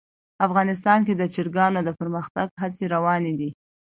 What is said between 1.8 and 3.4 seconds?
د پرمختګ هڅې روانې